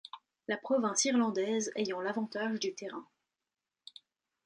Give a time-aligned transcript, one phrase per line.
[0.47, 3.07] La province irlandaise ayant l'avantage du terrain.